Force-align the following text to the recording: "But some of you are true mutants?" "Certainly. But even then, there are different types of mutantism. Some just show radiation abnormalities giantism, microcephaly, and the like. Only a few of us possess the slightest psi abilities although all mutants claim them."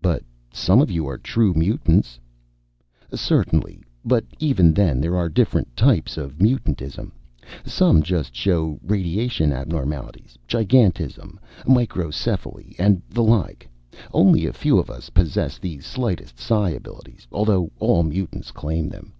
"But 0.00 0.22
some 0.52 0.80
of 0.80 0.92
you 0.92 1.08
are 1.08 1.18
true 1.18 1.52
mutants?" 1.52 2.20
"Certainly. 3.12 3.80
But 4.04 4.24
even 4.38 4.72
then, 4.72 5.00
there 5.00 5.16
are 5.16 5.28
different 5.28 5.76
types 5.76 6.16
of 6.16 6.40
mutantism. 6.40 7.10
Some 7.64 8.04
just 8.04 8.32
show 8.32 8.78
radiation 8.80 9.52
abnormalities 9.52 10.38
giantism, 10.46 11.38
microcephaly, 11.64 12.76
and 12.78 13.02
the 13.10 13.24
like. 13.24 13.68
Only 14.14 14.46
a 14.46 14.52
few 14.52 14.78
of 14.78 14.88
us 14.88 15.10
possess 15.10 15.58
the 15.58 15.80
slightest 15.80 16.38
psi 16.38 16.70
abilities 16.70 17.26
although 17.32 17.72
all 17.80 18.04
mutants 18.04 18.52
claim 18.52 18.88
them." 18.88 19.14